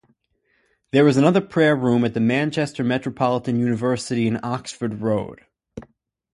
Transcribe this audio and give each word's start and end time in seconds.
There 0.91 1.07
is 1.07 1.15
another 1.15 1.41
prayer 1.41 1.75
room 1.75 2.03
at 2.03 2.15
the 2.15 2.19
Manchester 2.19 2.83
Metropolitan 2.83 3.59
University 3.59 4.25
in 4.27 4.39
Oxford 4.41 4.99
Road. 4.99 5.41